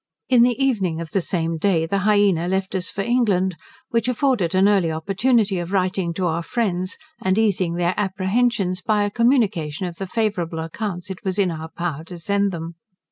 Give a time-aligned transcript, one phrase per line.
[0.29, 3.55] In the evening of the same day, the Hyena left us for England,
[3.91, 9.03] which afforded an early opportunity of writing to our friends, and easing their apprehensions by
[9.03, 12.73] a communication of the favourable accounts it was in our power to send them.